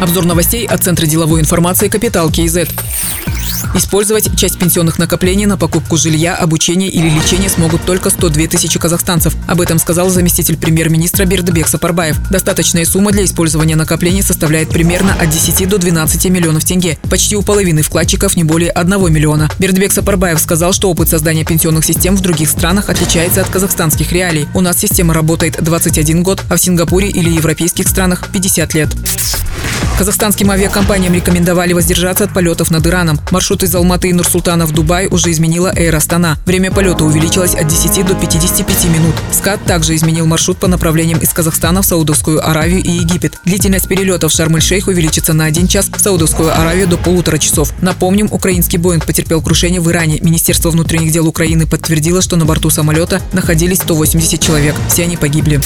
Обзор 0.00 0.24
новостей 0.26 0.64
от 0.64 0.82
Центра 0.82 1.06
деловой 1.06 1.40
информации 1.40 1.88
«Капитал 1.88 2.30
КИЗ». 2.30 2.68
Использовать 3.74 4.36
часть 4.36 4.58
пенсионных 4.58 4.98
накоплений 4.98 5.46
на 5.46 5.56
покупку 5.56 5.96
жилья, 5.96 6.36
обучение 6.36 6.88
или 6.88 7.08
лечение 7.08 7.50
смогут 7.50 7.84
только 7.84 8.10
102 8.10 8.46
тысячи 8.46 8.78
казахстанцев. 8.78 9.34
Об 9.46 9.60
этом 9.60 9.78
сказал 9.78 10.08
заместитель 10.08 10.56
премьер-министра 10.56 11.24
Бердыбек 11.24 11.66
Сапарбаев. 11.66 12.16
Достаточная 12.30 12.84
сумма 12.84 13.10
для 13.10 13.24
использования 13.24 13.76
накоплений 13.76 14.22
составляет 14.22 14.70
примерно 14.70 15.14
от 15.14 15.30
10 15.30 15.68
до 15.68 15.78
12 15.78 16.26
миллионов 16.26 16.64
тенге. 16.64 16.98
Почти 17.10 17.36
у 17.36 17.42
половины 17.42 17.82
вкладчиков 17.82 18.36
не 18.36 18.44
более 18.44 18.70
1 18.70 19.12
миллиона. 19.12 19.50
Бердыбек 19.58 19.92
Сапарбаев 19.92 20.40
сказал, 20.40 20.72
что 20.72 20.90
опыт 20.90 21.08
создания 21.08 21.44
пенсионных 21.44 21.84
систем 21.84 22.16
в 22.16 22.20
других 22.20 22.50
странах 22.50 22.88
отличается 22.88 23.40
от 23.40 23.48
казахстанских 23.48 24.12
реалий. 24.12 24.48
У 24.54 24.60
нас 24.60 24.78
система 24.78 25.12
работает 25.12 25.62
21 25.62 26.22
год, 26.22 26.42
а 26.48 26.56
в 26.56 26.60
Сингапуре 26.60 27.08
или 27.08 27.30
европейских 27.30 27.88
странах 27.88 28.28
50 28.32 28.74
лет. 28.74 28.96
Казахстанским 29.98 30.48
авиакомпаниям 30.52 31.12
рекомендовали 31.12 31.72
воздержаться 31.72 32.22
от 32.22 32.32
полетов 32.32 32.70
над 32.70 32.86
Ираном. 32.86 33.18
Маршрут 33.32 33.64
из 33.64 33.74
Алматы 33.74 34.10
и 34.10 34.12
Нурсултана 34.12 34.64
в 34.64 34.70
Дубай 34.70 35.08
уже 35.08 35.32
изменила 35.32 35.74
Air 35.74 35.96
Астана. 35.96 36.38
Время 36.46 36.70
полета 36.70 37.02
увеличилось 37.02 37.56
от 37.56 37.66
10 37.66 38.06
до 38.06 38.14
55 38.14 38.84
минут. 38.84 39.16
СКАТ 39.32 39.64
также 39.64 39.96
изменил 39.96 40.24
маршрут 40.24 40.58
по 40.58 40.68
направлениям 40.68 41.18
из 41.18 41.30
Казахстана 41.30 41.82
в 41.82 41.84
Саудовскую 41.84 42.48
Аравию 42.48 42.80
и 42.80 42.92
Египет. 42.92 43.40
Длительность 43.44 43.88
перелета 43.88 44.28
в 44.28 44.32
Шарм-эль-Шейх 44.32 44.86
увеличится 44.86 45.32
на 45.32 45.46
один 45.46 45.66
час, 45.66 45.90
в 45.92 46.00
Саудовскую 46.00 46.56
Аравию 46.56 46.86
до 46.86 46.96
полутора 46.96 47.38
часов. 47.38 47.72
Напомним, 47.80 48.28
украинский 48.30 48.78
Боинг 48.78 49.04
потерпел 49.04 49.42
крушение 49.42 49.80
в 49.80 49.90
Иране. 49.90 50.20
Министерство 50.20 50.70
внутренних 50.70 51.10
дел 51.10 51.26
Украины 51.26 51.66
подтвердило, 51.66 52.22
что 52.22 52.36
на 52.36 52.44
борту 52.44 52.70
самолета 52.70 53.20
находились 53.32 53.78
180 53.78 54.40
человек. 54.40 54.76
Все 54.88 55.02
они 55.02 55.16
погибли. 55.16 55.60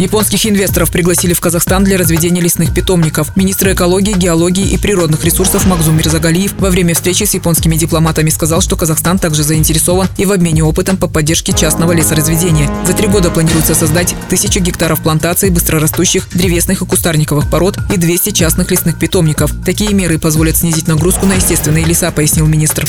Японских 0.00 0.46
инвесторов 0.46 0.90
пригласили 0.90 1.34
в 1.34 1.40
Казахстан 1.40 1.84
для 1.84 1.98
разведения 1.98 2.40
лесных 2.40 2.72
питомников. 2.72 3.36
Министр 3.36 3.74
экологии, 3.74 4.14
геологии 4.14 4.70
и 4.70 4.78
природных 4.78 5.22
ресурсов 5.26 5.66
Макзум 5.66 5.98
Мирзагалиев 5.98 6.54
во 6.58 6.70
время 6.70 6.94
встречи 6.94 7.24
с 7.24 7.34
японскими 7.34 7.76
дипломатами 7.76 8.30
сказал, 8.30 8.62
что 8.62 8.76
Казахстан 8.76 9.18
также 9.18 9.42
заинтересован 9.42 10.08
и 10.16 10.24
в 10.24 10.32
обмене 10.32 10.64
опытом 10.64 10.96
по 10.96 11.06
поддержке 11.06 11.52
частного 11.52 11.92
лесоразведения. 11.92 12.70
За 12.86 12.94
три 12.94 13.08
года 13.08 13.30
планируется 13.30 13.74
создать 13.74 14.14
тысячи 14.30 14.58
гектаров 14.58 15.02
плантаций 15.02 15.50
быстрорастущих 15.50 16.30
древесных 16.32 16.80
и 16.80 16.86
кустарниковых 16.86 17.50
пород 17.50 17.76
и 17.92 17.98
200 17.98 18.30
частных 18.30 18.70
лесных 18.70 18.98
питомников. 18.98 19.52
Такие 19.66 19.92
меры 19.92 20.18
позволят 20.18 20.56
снизить 20.56 20.88
нагрузку 20.88 21.26
на 21.26 21.34
естественные 21.34 21.84
леса, 21.84 22.10
пояснил 22.10 22.46
министр. 22.46 22.86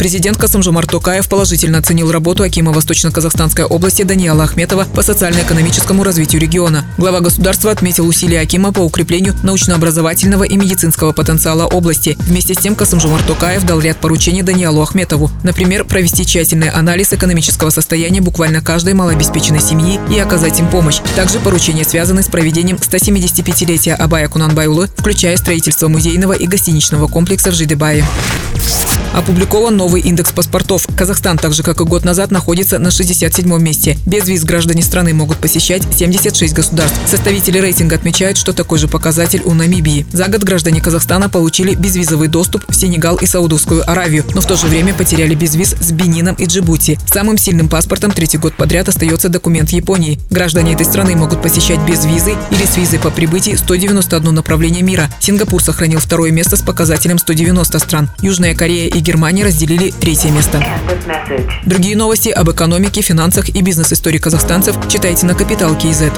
Президент 0.00 0.38
Касымжомар 0.38 0.86
Токаев 0.86 1.28
положительно 1.28 1.76
оценил 1.76 2.10
работу 2.10 2.42
Акима 2.42 2.72
Восточно-Казахстанской 2.72 3.66
области 3.66 4.00
Даниила 4.02 4.44
Ахметова 4.44 4.84
по 4.84 5.02
социально-экономическому 5.02 6.02
развитию 6.04 6.40
региона. 6.40 6.86
Глава 6.96 7.20
государства 7.20 7.70
отметил 7.70 8.08
усилия 8.08 8.40
Акима 8.40 8.72
по 8.72 8.80
укреплению 8.80 9.36
научно-образовательного 9.42 10.44
и 10.44 10.56
медицинского 10.56 11.12
потенциала 11.12 11.66
области. 11.66 12.16
Вместе 12.20 12.54
с 12.54 12.56
тем 12.56 12.76
Касымжомар 12.76 13.22
Токаев 13.24 13.66
дал 13.66 13.78
ряд 13.78 13.98
поручений 13.98 14.40
Даниалу 14.40 14.80
Ахметову. 14.80 15.30
Например, 15.42 15.84
провести 15.84 16.24
тщательный 16.24 16.70
анализ 16.70 17.12
экономического 17.12 17.68
состояния 17.68 18.22
буквально 18.22 18.62
каждой 18.62 18.94
малообеспеченной 18.94 19.60
семьи 19.60 20.00
и 20.10 20.18
оказать 20.18 20.58
им 20.60 20.70
помощь. 20.70 21.00
Также 21.14 21.40
поручения 21.40 21.84
связаны 21.84 22.22
с 22.22 22.28
проведением 22.28 22.78
175-летия 22.78 23.96
Абая 23.96 24.28
Кунанбайулы, 24.28 24.88
включая 24.96 25.36
строительство 25.36 25.88
музейного 25.88 26.32
и 26.32 26.46
гостиничного 26.46 27.06
комплекса 27.06 27.50
в 27.50 27.54
Жидебае. 27.54 28.02
Опубликован 29.12 29.76
новый 29.76 30.02
индекс 30.02 30.30
паспортов. 30.30 30.86
Казахстан, 30.96 31.36
так 31.36 31.52
же 31.52 31.62
как 31.62 31.80
и 31.80 31.84
год 31.84 32.04
назад, 32.04 32.30
находится 32.30 32.78
на 32.78 32.88
67-м 32.88 33.62
месте. 33.62 33.98
Без 34.06 34.28
виз 34.28 34.44
граждане 34.44 34.82
страны 34.82 35.12
могут 35.14 35.38
посещать 35.38 35.82
76 35.92 36.54
государств. 36.54 36.96
Составители 37.06 37.58
рейтинга 37.58 37.96
отмечают, 37.96 38.36
что 38.36 38.52
такой 38.52 38.78
же 38.78 38.86
показатель 38.86 39.42
у 39.44 39.52
Намибии. 39.52 40.06
За 40.12 40.28
год 40.28 40.44
граждане 40.44 40.80
Казахстана 40.80 41.28
получили 41.28 41.74
безвизовый 41.74 42.28
доступ 42.28 42.64
в 42.68 42.74
Сенегал 42.74 43.16
и 43.16 43.26
Саудовскую 43.26 43.88
Аравию, 43.90 44.24
но 44.34 44.40
в 44.40 44.46
то 44.46 44.56
же 44.56 44.68
время 44.68 44.94
потеряли 44.94 45.34
безвиз 45.34 45.74
с 45.80 45.90
Бенином 45.90 46.36
и 46.36 46.46
Джибути. 46.46 46.98
Самым 47.12 47.36
сильным 47.36 47.68
паспортом 47.68 48.12
третий 48.12 48.38
год 48.38 48.54
подряд 48.54 48.88
остается 48.88 49.28
документ 49.28 49.70
Японии. 49.70 50.20
Граждане 50.30 50.74
этой 50.74 50.86
страны 50.86 51.16
могут 51.16 51.42
посещать 51.42 51.80
без 51.80 52.04
визы 52.04 52.36
или 52.52 52.64
с 52.64 52.76
визой 52.76 53.00
по 53.00 53.10
прибытии 53.10 53.56
191 53.56 54.32
направление 54.32 54.82
мира. 54.82 55.10
Сингапур 55.20 55.62
сохранил 55.62 55.98
второе 55.98 56.30
место 56.30 56.56
с 56.56 56.62
показателем 56.62 57.18
190 57.18 57.78
стран. 57.80 58.08
Южная 58.22 58.54
Корея 58.54 58.88
и 58.88 58.99
Германия 59.00 59.44
разделили 59.44 59.90
третье 59.90 60.30
место. 60.30 60.62
Другие 61.64 61.96
новости 61.96 62.28
об 62.28 62.50
экономике, 62.50 63.02
финансах 63.02 63.48
и 63.48 63.62
бизнес-истории 63.62 64.18
казахстанцев 64.18 64.76
читайте 64.88 65.26
на 65.26 65.34
Капитал 65.34 65.76
Киезет. 65.76 66.12